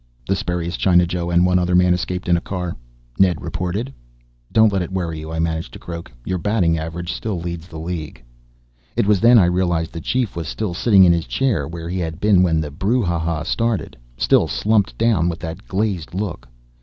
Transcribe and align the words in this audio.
"The 0.27 0.35
spurious 0.35 0.77
China 0.77 1.05
Joe 1.05 1.29
and 1.29 1.45
one 1.45 1.59
other 1.59 1.75
man 1.75 1.93
escaped 1.93 2.27
in 2.27 2.35
a 2.35 2.41
car," 2.41 2.75
Ned 3.19 3.39
reported. 3.39 3.93
"Don't 4.51 4.73
let 4.73 4.81
it 4.81 4.91
worry 4.91 5.19
you," 5.19 5.31
I 5.31 5.37
managed 5.37 5.73
to 5.73 5.77
croak. 5.77 6.11
"Your 6.25 6.39
batting 6.39 6.75
average 6.75 7.13
still 7.13 7.39
leads 7.39 7.67
the 7.67 7.77
league." 7.77 8.23
It 8.95 9.05
was 9.05 9.19
then 9.19 9.37
I 9.37 9.45
realized 9.45 9.93
the 9.93 10.01
Chief 10.01 10.35
was 10.35 10.47
still 10.47 10.73
sitting 10.73 11.03
in 11.03 11.13
his 11.13 11.27
chair, 11.27 11.67
where 11.67 11.87
he 11.87 11.99
had 11.99 12.19
been 12.19 12.41
when 12.41 12.59
the 12.61 12.71
brouhaha 12.71 13.43
started. 13.43 13.95
Still 14.17 14.47
slumped 14.47 14.97
down 14.97 15.29
with 15.29 15.37
that 15.41 15.67
glazed 15.67 16.15
look. 16.15 16.47